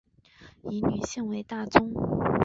[0.63, 1.93] 以女性为大宗